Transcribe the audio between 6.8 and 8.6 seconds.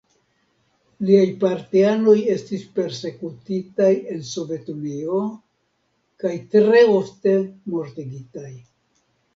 ofte mortigitaj.